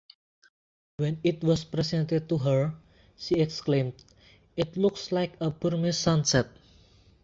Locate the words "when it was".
0.97-1.63